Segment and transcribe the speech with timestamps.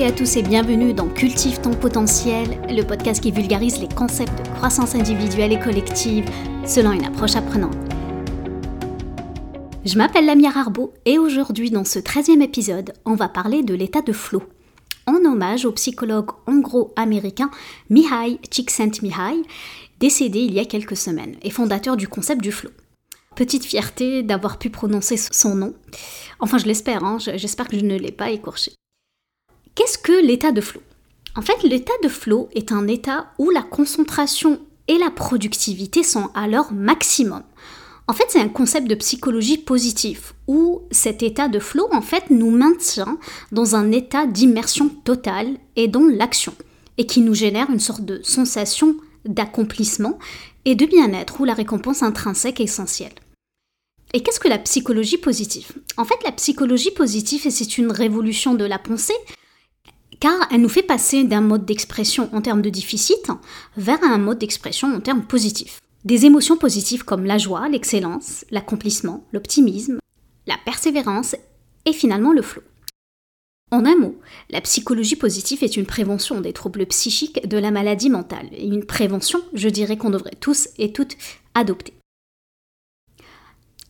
[0.00, 4.38] toutes à tous et bienvenue dans Cultive ton potentiel, le podcast qui vulgarise les concepts
[4.38, 6.24] de croissance individuelle et collective
[6.64, 7.76] selon une approche apprenante.
[9.84, 14.00] Je m'appelle Lamia Arbo et aujourd'hui dans ce 13e épisode, on va parler de l'état
[14.00, 14.42] de flow.
[15.06, 17.50] En hommage au psychologue hongro-américain
[17.90, 19.42] Mihai Csikszentmihalyi,
[19.98, 22.70] décédé il y a quelques semaines et fondateur du concept du flow.
[23.36, 25.74] Petite fierté d'avoir pu prononcer son nom.
[26.38, 28.72] Enfin, je l'espère, hein, j'espère que je ne l'ai pas écorché.
[29.74, 30.80] Qu'est-ce que l'état de flow?
[31.36, 36.30] En fait, l'état de flow est un état où la concentration et la productivité sont
[36.34, 37.42] à leur maximum.
[38.08, 42.28] En fait, c'est un concept de psychologie positive où cet état de flow en fait
[42.30, 43.18] nous maintient
[43.52, 46.52] dans un état d'immersion totale et dans l'action
[46.98, 50.18] et qui nous génère une sorte de sensation d'accomplissement
[50.64, 53.14] et de bien-être ou la récompense intrinsèque essentielle.
[54.12, 55.70] Et qu'est-ce que la psychologie positive?
[55.96, 59.14] En fait, la psychologie positive, c'est une révolution de la pensée,
[60.20, 63.30] car elle nous fait passer d'un mode d'expression en termes de déficit
[63.76, 65.80] vers un mode d'expression en termes positifs.
[66.04, 69.98] Des émotions positives comme la joie, l'excellence, l'accomplissement, l'optimisme,
[70.46, 71.36] la persévérance
[71.86, 72.62] et finalement le flot.
[73.72, 74.18] En un mot,
[74.50, 78.84] la psychologie positive est une prévention des troubles psychiques de la maladie mentale, et une
[78.84, 81.16] prévention, je dirais qu'on devrait tous et toutes
[81.54, 81.94] adopter.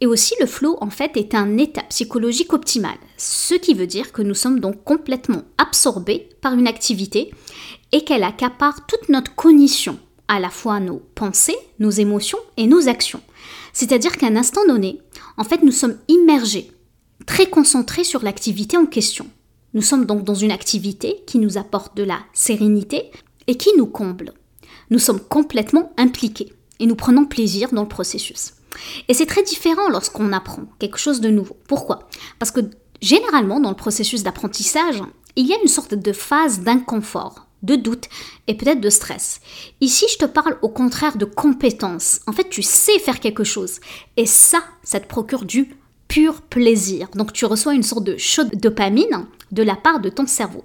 [0.01, 4.13] Et aussi, le flow, en fait, est un état psychologique optimal, ce qui veut dire
[4.13, 7.31] que nous sommes donc complètement absorbés par une activité
[7.93, 12.89] et qu'elle accapare toute notre cognition, à la fois nos pensées, nos émotions et nos
[12.89, 13.21] actions.
[13.75, 15.01] C'est-à-dire qu'à un instant donné,
[15.37, 16.71] en fait, nous sommes immergés,
[17.27, 19.27] très concentrés sur l'activité en question.
[19.75, 23.11] Nous sommes donc dans une activité qui nous apporte de la sérénité
[23.47, 24.33] et qui nous comble.
[24.89, 28.55] Nous sommes complètement impliqués et nous prenons plaisir dans le processus.
[29.09, 31.57] Et c'est très différent lorsqu'on apprend quelque chose de nouveau.
[31.67, 32.09] Pourquoi?
[32.39, 32.61] Parce que
[33.01, 35.03] généralement, dans le processus d'apprentissage,
[35.37, 38.09] il y a une sorte de phase d'inconfort, de doute
[38.47, 39.41] et peut-être de stress.
[39.81, 42.21] Ici, je te parle au contraire de compétence.
[42.27, 43.81] En fait, tu sais faire quelque chose.
[44.17, 45.77] Et ça, ça te procure du
[46.09, 47.09] pur plaisir.
[47.15, 50.65] Donc tu reçois une sorte de chaude dopamine de la part de ton cerveau.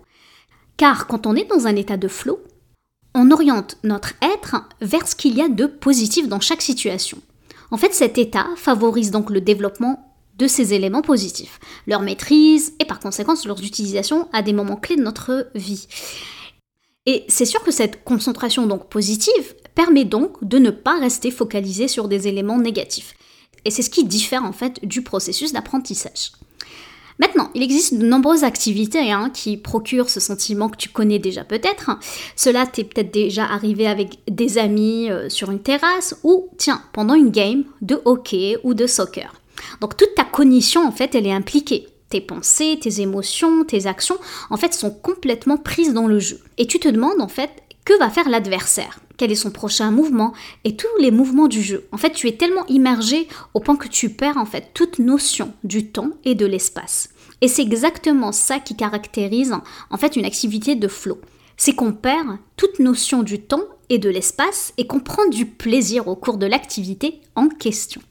[0.77, 2.39] Car quand on est dans un état de flow,
[3.13, 7.19] on oriente notre être vers ce qu'il y a de positif dans chaque situation.
[7.71, 12.85] En fait, cet état favorise donc le développement de ces éléments positifs, leur maîtrise et
[12.85, 15.87] par conséquent leur utilisation à des moments clés de notre vie.
[17.05, 21.87] Et c'est sûr que cette concentration donc positive permet donc de ne pas rester focalisé
[21.87, 23.13] sur des éléments négatifs.
[23.63, 26.31] Et c'est ce qui diffère en fait du processus d'apprentissage.
[27.19, 31.43] Maintenant, il existe de nombreuses activités hein, qui procurent ce sentiment que tu connais déjà
[31.43, 31.91] peut-être.
[32.35, 37.13] Cela t'est peut-être déjà arrivé avec des amis euh, sur une terrasse ou, tiens, pendant
[37.13, 39.33] une game de hockey ou de soccer.
[39.79, 41.87] Donc toute ta cognition, en fait, elle est impliquée.
[42.09, 44.17] Tes pensées, tes émotions, tes actions,
[44.49, 46.39] en fait, sont complètement prises dans le jeu.
[46.57, 47.49] Et tu te demandes, en fait,
[47.85, 48.99] que va faire l'adversaire?
[49.17, 50.33] Quel est son prochain mouvement?
[50.65, 51.87] Et tous les mouvements du jeu.
[51.91, 55.53] En fait, tu es tellement immergé au point que tu perds en fait toute notion
[55.63, 57.09] du temps et de l'espace.
[57.41, 59.55] Et c'est exactement ça qui caractérise
[59.89, 61.19] en fait une activité de flow.
[61.57, 66.07] C'est qu'on perd toute notion du temps et de l'espace et qu'on prend du plaisir
[66.07, 68.01] au cours de l'activité en question.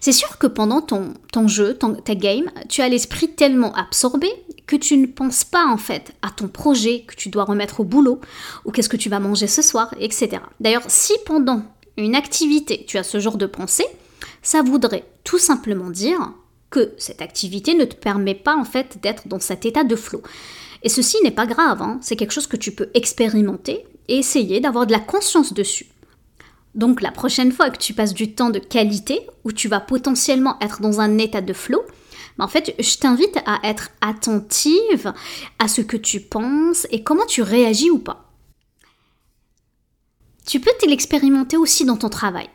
[0.00, 4.28] C'est sûr que pendant ton, jeu, ta game, tu as l'esprit tellement absorbé
[4.66, 7.84] que tu ne penses pas en fait à ton projet que tu dois remettre au
[7.84, 8.20] boulot
[8.64, 10.42] ou qu'est-ce que tu vas manger ce soir, etc.
[10.60, 11.62] D'ailleurs, si pendant
[11.96, 13.86] une activité tu as ce genre de pensée,
[14.42, 16.32] ça voudrait tout simplement dire
[16.70, 20.22] que cette activité ne te permet pas en fait d'être dans cet état de flow.
[20.82, 21.98] Et ceci n'est pas grave, hein.
[22.02, 25.86] c'est quelque chose que tu peux expérimenter et essayer d'avoir de la conscience dessus.
[26.74, 30.56] Donc la prochaine fois que tu passes du temps de qualité, où tu vas potentiellement
[30.60, 31.82] être dans un état de flow,
[32.38, 35.12] en fait, je t'invite à être attentive
[35.58, 38.30] à ce que tu penses et comment tu réagis ou pas.
[40.46, 42.48] Tu peux te l'expérimenter aussi dans ton travail.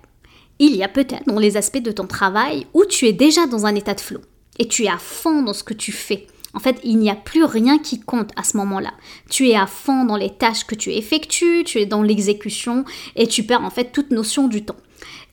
[0.60, 3.66] Il y a peut-être dans les aspects de ton travail où tu es déjà dans
[3.66, 4.22] un état de flow
[4.60, 6.28] et tu es à fond dans ce que tu fais.
[6.54, 8.92] En fait, il n'y a plus rien qui compte à ce moment-là.
[9.30, 12.84] Tu es à fond dans les tâches que tu effectues, tu es dans l'exécution
[13.16, 14.76] et tu perds en fait toute notion du temps.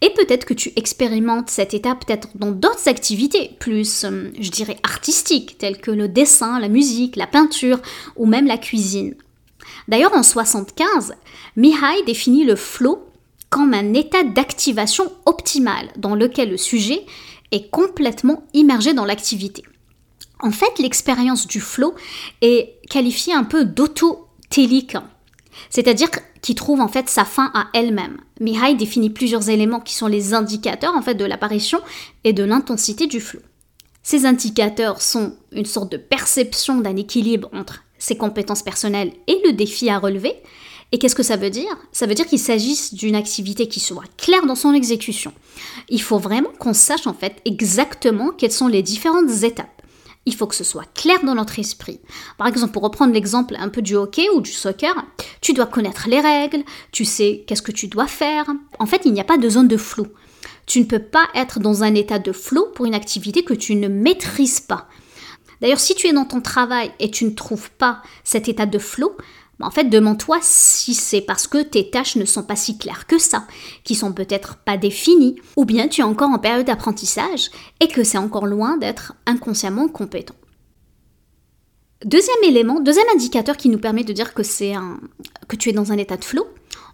[0.01, 4.77] Et peut-être que tu expérimentes cet état peut-être dans d'autres activités, plus, euh, je dirais,
[4.85, 7.81] artistiques, telles que le dessin, la musique, la peinture
[8.15, 9.15] ou même la cuisine.
[9.89, 11.15] D'ailleurs, en 75,
[11.57, 13.09] Mihai définit le flow
[13.51, 17.05] comme un état d'activation optimal dans lequel le sujet
[17.51, 19.65] est complètement immergé dans l'activité.
[20.41, 21.95] En fait, l'expérience du flow
[22.43, 24.97] est qualifiée un peu d'autotélique,
[25.71, 26.09] c'est-à-dire
[26.41, 28.19] qu'il trouve en fait sa fin à elle-même.
[28.41, 31.81] Mihai définit plusieurs éléments qui sont les indicateurs en fait de l'apparition
[32.25, 33.41] et de l'intensité du flow.
[34.03, 39.53] Ces indicateurs sont une sorte de perception d'un équilibre entre ses compétences personnelles et le
[39.53, 40.35] défi à relever.
[40.93, 41.77] Et qu'est-ce que ça veut dire?
[41.93, 45.35] Ça veut dire qu'il s'agisse d'une activité qui soit claire dans son exécution.
[45.91, 49.78] Il faut vraiment qu'on sache en fait exactement quelles sont les différentes étapes.
[50.29, 52.01] Il faut que ce soit clair dans notre esprit.
[52.37, 54.95] Par exemple, pour reprendre l'exemple un peu du hockey ou du soccer,
[55.41, 58.45] tu dois connaître les règles, tu sais qu'est-ce que tu dois faire.
[58.79, 60.07] En fait, il n'y a pas de zone de flou.
[60.67, 63.75] Tu ne peux pas être dans un état de flou pour une activité que tu
[63.75, 64.87] ne maîtrises pas.
[65.63, 68.79] D'ailleurs, si tu es dans ton travail et tu ne trouves pas cet état de
[68.79, 69.13] flou,
[69.61, 73.19] en fait, demande-toi si c'est parce que tes tâches ne sont pas si claires que
[73.19, 73.45] ça,
[73.83, 77.51] qui sont peut-être pas définies, ou bien tu es encore en période d'apprentissage
[77.81, 80.37] et que c'est encore loin d'être inconsciemment compétent.
[82.05, 85.01] Deuxième élément, deuxième indicateur qui nous permet de dire que c'est un,
[85.49, 86.47] que tu es dans un état de flow,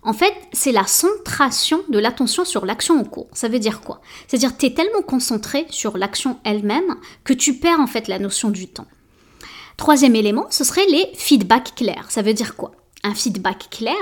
[0.02, 3.28] en fait, c'est la centration de l'attention sur l'action en cours.
[3.32, 4.00] Ça veut dire quoi?
[4.26, 8.50] C'est-à-dire tu es tellement concentré sur l'action elle-même que tu perds en fait la notion
[8.50, 8.87] du temps.
[9.76, 12.06] Troisième élément, ce serait les feedbacks clairs.
[12.11, 12.73] Ça veut dire quoi?
[13.03, 13.94] Un feedback clair,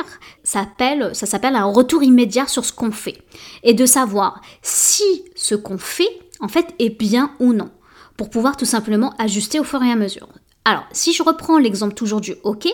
[0.45, 3.19] ça s'appelle un retour immédiat sur ce qu'on fait.
[3.65, 5.03] Et de savoir si
[5.35, 7.71] ce qu'on fait, en fait, est bien ou non.
[8.17, 10.29] Pour pouvoir tout simplement ajuster au fur et à mesure.
[10.65, 12.73] Alors, si je reprends l'exemple toujours du hockey,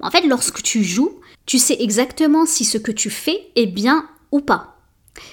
[0.00, 4.08] en fait, lorsque tu joues, tu sais exactement si ce que tu fais est bien
[4.32, 4.76] ou pas.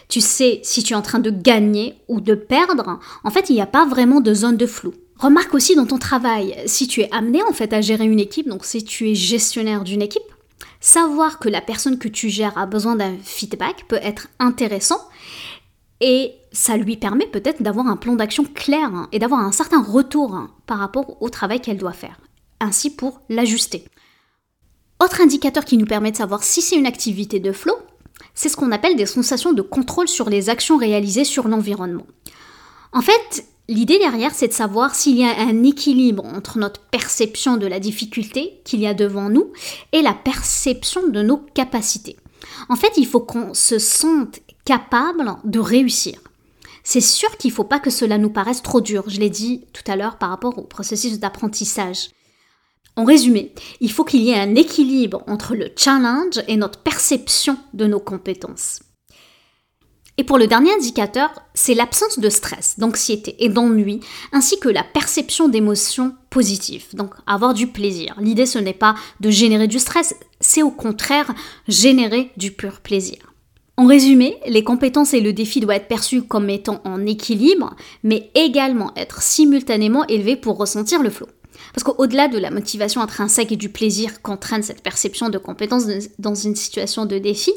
[0.09, 2.99] Tu sais si tu es en train de gagner ou de perdre.
[3.23, 4.93] En fait, il n'y a pas vraiment de zone de flou.
[5.17, 8.49] Remarque aussi dans ton travail, si tu es amené en fait à gérer une équipe,
[8.49, 10.21] donc si tu es gestionnaire d'une équipe,
[10.81, 14.99] savoir que la personne que tu gères a besoin d'un feedback peut être intéressant
[16.01, 19.81] et ça lui permet peut-être d'avoir un plan d'action clair hein, et d'avoir un certain
[19.81, 22.19] retour hein, par rapport au travail qu'elle doit faire,
[22.59, 23.85] ainsi pour l'ajuster.
[25.01, 27.75] Autre indicateur qui nous permet de savoir si c'est une activité de flow,
[28.33, 32.05] c'est ce qu'on appelle des sensations de contrôle sur les actions réalisées sur l'environnement.
[32.91, 37.57] En fait, L'idée derrière, c'est de savoir s'il y a un équilibre entre notre perception
[37.57, 39.51] de la difficulté qu'il y a devant nous
[39.91, 42.15] et la perception de nos capacités.
[42.69, 46.19] En fait, il faut qu'on se sente capable de réussir.
[46.83, 49.65] C'est sûr qu'il ne faut pas que cela nous paraisse trop dur, je l'ai dit
[49.73, 52.09] tout à l'heure par rapport au processus d'apprentissage.
[52.95, 57.57] En résumé, il faut qu'il y ait un équilibre entre le challenge et notre perception
[57.73, 58.79] de nos compétences.
[60.17, 63.99] Et pour le dernier indicateur, c'est l'absence de stress, d'anxiété et d'ennui,
[64.31, 68.15] ainsi que la perception d'émotions positives, donc avoir du plaisir.
[68.19, 71.33] L'idée, ce n'est pas de générer du stress, c'est au contraire
[71.67, 73.17] générer du pur plaisir.
[73.77, 78.31] En résumé, les compétences et le défi doivent être perçus comme étant en équilibre, mais
[78.35, 81.27] également être simultanément élevés pour ressentir le flot.
[81.73, 85.85] Parce qu'au-delà de la motivation intrinsèque et du plaisir qu'entraîne cette perception de compétence
[86.19, 87.51] dans une situation de défi,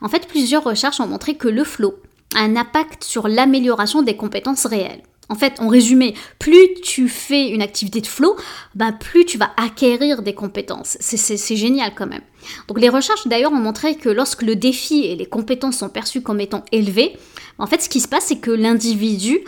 [0.00, 1.94] en fait, plusieurs recherches ont montré que le flow
[2.34, 5.02] a un impact sur l'amélioration des compétences réelles.
[5.30, 8.34] En fait, en résumé, plus tu fais une activité de flow,
[8.74, 10.96] ben plus tu vas acquérir des compétences.
[11.00, 12.22] C'est génial quand même.
[12.66, 16.22] Donc les recherches d'ailleurs ont montré que lorsque le défi et les compétences sont perçus
[16.22, 17.14] comme étant élevés,
[17.58, 19.40] en fait ce qui se passe c'est que l'individu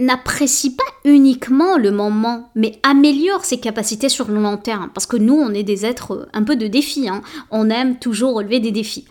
[0.00, 4.90] n'apprécie pas uniquement le moment, mais améliore ses capacités sur le long terme.
[4.92, 7.08] Parce que nous, on est des êtres euh, un peu de défis.
[7.08, 7.22] Hein.
[7.50, 9.04] On aime toujours relever des défis.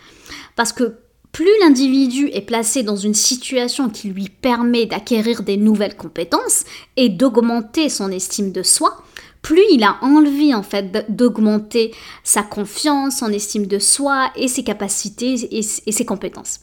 [0.56, 0.96] Parce que
[1.32, 6.66] plus l'individu est placé dans une situation qui lui permet d'acquérir des nouvelles compétences
[6.98, 9.04] et d'augmenter son estime de soi,
[9.44, 11.94] plus il a envie en fait d'augmenter
[12.24, 16.62] sa confiance, son estime de soi et ses capacités et ses compétences.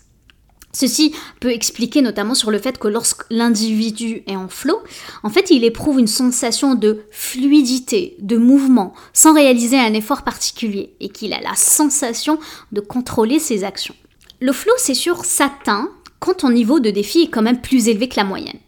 [0.77, 4.79] Ceci peut expliquer notamment sur le fait que lorsque l'individu est en flot,
[5.23, 10.93] en fait, il éprouve une sensation de fluidité, de mouvement, sans réaliser un effort particulier,
[11.01, 12.39] et qu'il a la sensation
[12.73, 13.95] de contrôler ses actions.
[14.41, 15.89] Le flow, c'est sûr, s'atteint
[16.21, 18.59] quand ton niveau de défi est quand même plus élevé que la moyenne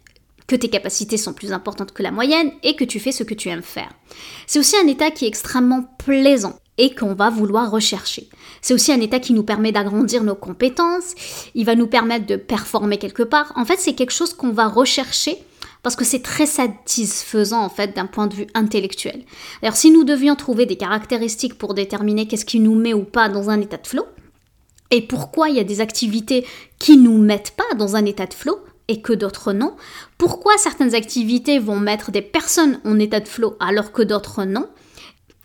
[0.47, 3.35] que tes capacités sont plus importantes que la moyenne et que tu fais ce que
[3.35, 3.93] tu aimes faire.
[4.47, 8.29] C'est aussi un état qui est extrêmement plaisant et qu'on va vouloir rechercher.
[8.63, 11.15] C'est aussi un état qui nous permet d'agrandir nos compétences,
[11.55, 13.53] il va nous permettre de performer quelque part.
[13.57, 15.39] En fait, c'est quelque chose qu'on va rechercher
[15.83, 19.23] parce que c'est très satisfaisant en fait d'un point de vue intellectuel.
[19.63, 23.29] Alors si nous devions trouver des caractéristiques pour déterminer qu'est-ce qui nous met ou pas
[23.29, 24.05] dans un état de flow,
[24.91, 26.47] et pourquoi il y a des activités
[26.79, 28.59] qui nous mettent pas dans un état de flow
[28.89, 29.77] et que d'autres non,
[30.17, 34.67] pourquoi certaines activités vont mettre des personnes en état de flow alors que d'autres non,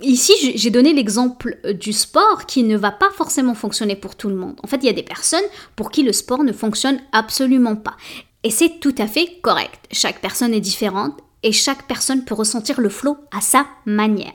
[0.04, 4.28] Ici, j'ai donné l'exemple euh, du sport qui ne va pas forcément fonctionner pour tout
[4.28, 4.60] le monde.
[4.62, 5.44] En fait, il y a des personnes
[5.78, 7.96] pour qui le sport ne fonctionne absolument pas.
[8.44, 9.80] Et c'est tout à fait correct.
[9.92, 14.34] Chaque personne est différente et chaque personne peut ressentir le flow à sa manière.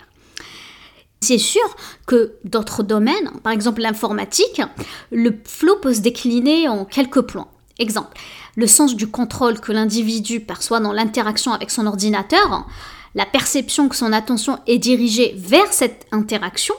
[1.20, 4.62] C'est sûr que d'autres domaines, par exemple l'informatique,
[5.10, 7.48] le flow peut se décliner en quelques points.
[7.78, 8.16] Exemple,
[8.56, 12.66] le sens du contrôle que l'individu perçoit dans l'interaction avec son ordinateur,
[13.14, 16.74] la perception que son attention est dirigée vers cette interaction,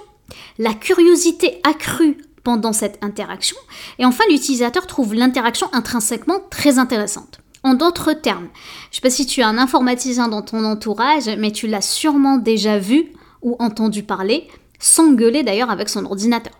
[0.57, 3.57] la curiosité accrue pendant cette interaction,
[3.97, 7.39] et enfin l'utilisateur trouve l'interaction intrinsèquement très intéressante.
[7.63, 8.47] En d'autres termes,
[8.89, 11.81] je ne sais pas si tu as un informaticien dans ton entourage, mais tu l'as
[11.81, 14.47] sûrement déjà vu ou entendu parler,
[14.79, 16.53] s'engueuler d'ailleurs avec son ordinateur.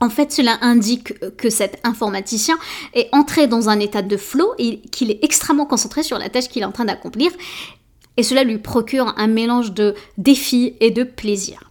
[0.00, 2.56] En fait, cela indique que cet informaticien
[2.94, 6.48] est entré dans un état de flow et qu'il est extrêmement concentré sur la tâche
[6.48, 7.30] qu'il est en train d'accomplir.
[8.20, 11.70] Et cela lui procure un mélange de défis et de plaisir.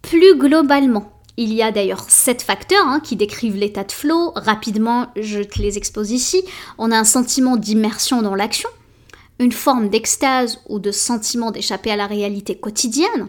[0.00, 4.30] Plus globalement, il y a d'ailleurs sept facteurs hein, qui décrivent l'état de flow.
[4.36, 6.44] Rapidement, je te les expose ici.
[6.78, 8.68] On a un sentiment d'immersion dans l'action,
[9.40, 13.26] une forme d'extase ou de sentiment d'échapper à la réalité quotidienne,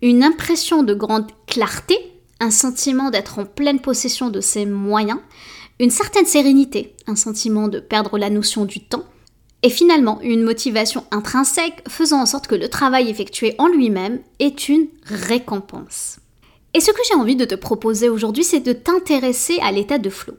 [0.00, 1.98] une impression de grande clarté,
[2.40, 5.20] un sentiment d'être en pleine possession de ses moyens,
[5.78, 9.04] une certaine sérénité, un sentiment de perdre la notion du temps,
[9.64, 14.68] et finalement une motivation intrinsèque faisant en sorte que le travail effectué en lui-même est
[14.68, 16.18] une récompense.
[16.74, 20.10] Et ce que j'ai envie de te proposer aujourd'hui, c'est de t'intéresser à l'état de
[20.10, 20.34] flow.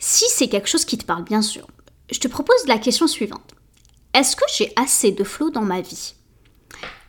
[0.00, 1.68] Si c'est quelque chose qui te parle, bien sûr,
[2.10, 3.54] je te propose la question suivante.
[4.12, 6.14] Est-ce que j'ai assez de flow dans ma vie?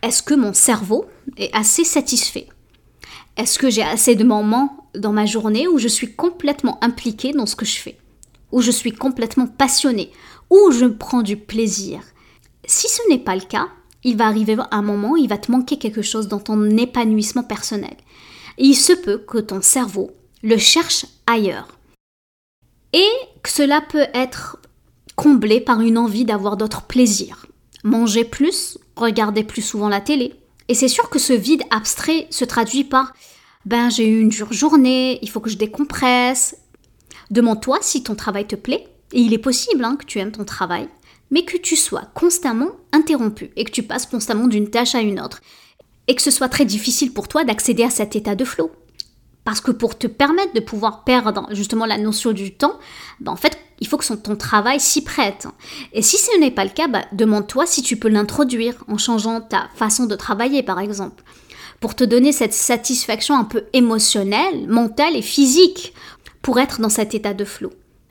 [0.03, 1.05] Est-ce que mon cerveau
[1.37, 2.47] est assez satisfait?
[3.37, 7.47] Est-ce que j'ai assez de moments dans ma journée où je suis complètement impliquée dans
[7.47, 7.97] ce que je fais?
[8.51, 10.11] Où je suis complètement passionnée?
[10.53, 11.99] Où je prends du plaisir
[12.63, 13.69] Si ce n'est pas le cas,
[14.03, 17.41] il va arriver un moment où il va te manquer quelque chose dans ton épanouissement
[17.41, 17.95] personnel.
[18.59, 20.11] Et il se peut que ton cerveau
[20.43, 21.79] le cherche ailleurs.
[22.93, 23.09] Et
[23.41, 24.59] que cela peut être
[25.15, 27.47] comblé par une envie d'avoir d'autres plaisirs.
[27.83, 30.35] Manger plus, regarder plus souvent la télé,
[30.67, 33.13] et c'est sûr que ce vide abstrait se traduit par
[33.65, 36.57] ben j'ai eu une dure journée, il faut que je décompresse.
[37.31, 40.43] Demande-toi si ton travail te plaît, et il est possible hein, que tu aimes ton
[40.43, 40.89] travail,
[41.31, 45.21] mais que tu sois constamment interrompu et que tu passes constamment d'une tâche à une
[45.21, 45.41] autre,
[46.07, 48.71] et que ce soit très difficile pour toi d'accéder à cet état de flow.
[49.45, 52.79] Parce que pour te permettre de pouvoir perdre justement la notion du temps,
[53.19, 55.47] ben en fait, il faut que ton travail s'y prête.
[55.91, 59.41] Et si ce n'est pas le cas, bah, demande-toi si tu peux l'introduire en changeant
[59.41, 61.23] ta façon de travailler, par exemple,
[61.81, 65.93] pour te donner cette satisfaction un peu émotionnelle, mentale et physique
[66.41, 67.43] pour être dans cet état de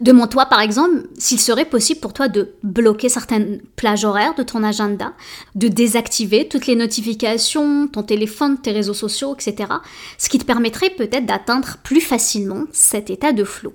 [0.03, 4.65] Demande-toi par exemple s'il serait possible pour toi de bloquer certaines plages horaires de ton
[4.65, 5.13] agenda,
[5.55, 9.71] de désactiver toutes les notifications, ton téléphone, tes réseaux sociaux, etc.
[10.19, 13.75] Ce qui te permettrait peut-être d'atteindre plus facilement cet état de flow.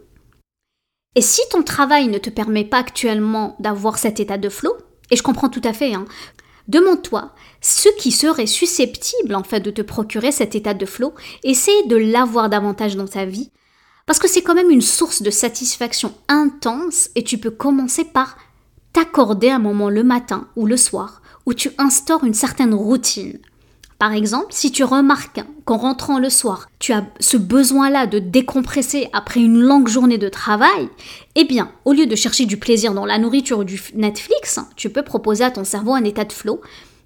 [1.16, 4.76] Et si ton travail ne te permet pas actuellement d'avoir cet état de flow,
[5.10, 6.04] et je comprends tout à fait, hein,
[6.68, 7.32] demande-toi
[7.62, 11.14] ce qui serait susceptible en fait de te procurer cet état de flow,
[11.46, 13.50] essaye de l'avoir davantage dans ta vie,
[14.08, 18.38] parce que c'est quand même une source de satisfaction intense et tu peux commencer par
[18.94, 23.38] t'accorder un moment le matin ou le soir où tu instaures une certaine routine.
[24.00, 29.10] Par exemple, si tu remarques qu'en rentrant le soir, tu as ce besoin-là de décompresser
[29.12, 30.90] après une longue journée de travail,
[31.36, 34.90] eh bien, au lieu de chercher du plaisir dans la nourriture ou du Netflix, tu
[34.90, 36.62] peux proposer à ton cerveau un état de flow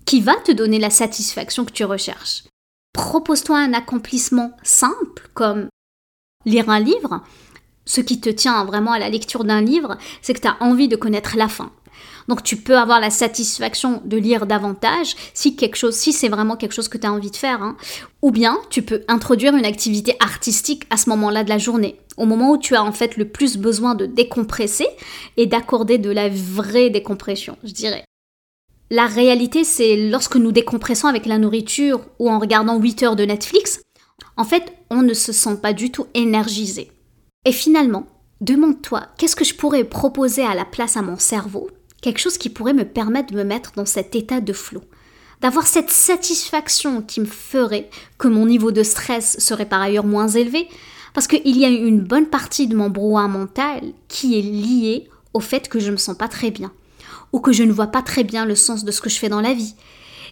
[0.06, 2.44] qui va te donner la satisfaction que tu recherches.
[2.94, 5.70] Propose-toi un accomplissement simple comme
[6.46, 7.22] lire un livre.
[7.86, 10.88] Ce qui te tient vraiment à la lecture d'un livre, c'est que tu as envie
[10.88, 11.72] de connaître la fin.
[12.28, 16.56] Donc tu peux avoir la satisfaction de lire davantage si quelque chose, si c'est vraiment
[16.56, 17.62] quelque chose que tu as envie de faire.
[17.62, 17.76] Hein.
[18.22, 22.26] Ou bien tu peux introduire une activité artistique à ce moment-là de la journée, au
[22.26, 24.88] moment où tu as en fait le plus besoin de décompresser
[25.38, 28.06] et d'accorder de la vraie décompression, je dirais.
[28.90, 33.24] La réalité, c'est lorsque nous décompressons avec la nourriture ou en regardant 8 heures de
[33.24, 33.82] Netflix,
[34.38, 36.92] en fait, on ne se sent pas du tout énergisé.
[37.46, 38.06] Et finalement,
[38.40, 41.70] demande-toi, qu'est-ce que je pourrais proposer à la place à mon cerveau?
[42.02, 44.84] Quelque chose qui pourrait me permettre de me mettre dans cet état de flot,
[45.42, 50.28] d'avoir cette satisfaction qui me ferait que mon niveau de stress serait par ailleurs moins
[50.28, 50.68] élevé,
[51.14, 55.40] parce qu'il y a une bonne partie de mon brouhaha mental qui est liée au
[55.40, 56.72] fait que je ne me sens pas très bien,
[57.34, 59.30] ou que je ne vois pas très bien le sens de ce que je fais
[59.30, 59.76] dans la vie.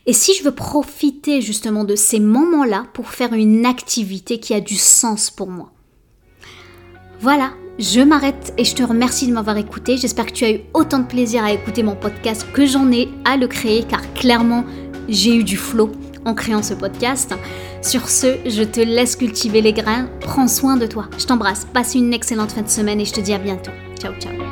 [0.06, 4.62] Et si je veux profiter justement de ces moments-là pour faire une activité qui a
[4.62, 5.72] du sens pour moi.
[7.22, 9.98] Voilà, je m'arrête et je te remercie de m'avoir écouté.
[9.98, 13.10] J'espère que tu as eu autant de plaisir à écouter mon podcast que j'en ai
[13.26, 14.64] à le créer car clairement
[15.10, 15.92] j'ai eu du flow
[16.26, 17.34] en créant ce podcast.
[17.82, 20.08] Sur ce, je te laisse cultiver les grains.
[20.22, 21.10] Prends soin de toi.
[21.18, 21.66] Je t'embrasse.
[21.74, 23.72] Passe une excellente fin de semaine et je te dis à bientôt.
[24.00, 24.49] Ciao ciao.